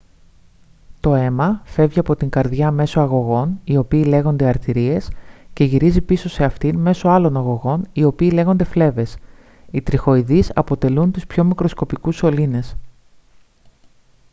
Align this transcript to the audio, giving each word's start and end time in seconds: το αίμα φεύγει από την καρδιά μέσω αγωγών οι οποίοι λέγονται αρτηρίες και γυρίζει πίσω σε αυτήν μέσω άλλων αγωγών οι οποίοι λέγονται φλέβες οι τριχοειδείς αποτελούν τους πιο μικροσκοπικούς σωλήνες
το 0.99 1.13
αίμα 1.15 1.61
φεύγει 1.65 1.99
από 1.99 2.15
την 2.15 2.29
καρδιά 2.29 2.71
μέσω 2.71 2.99
αγωγών 2.99 3.59
οι 3.63 3.77
οποίοι 3.77 4.03
λέγονται 4.07 4.45
αρτηρίες 4.47 5.11
και 5.53 5.63
γυρίζει 5.63 6.01
πίσω 6.01 6.29
σε 6.29 6.43
αυτήν 6.43 6.79
μέσω 6.79 7.07
άλλων 7.09 7.37
αγωγών 7.37 7.87
οι 7.93 8.03
οποίοι 8.03 8.29
λέγονται 8.33 8.63
φλέβες 8.63 9.17
οι 9.71 9.81
τριχοειδείς 9.81 10.51
αποτελούν 10.55 11.11
τους 11.11 11.25
πιο 11.27 11.43
μικροσκοπικούς 11.43 12.15
σωλήνες 12.15 12.75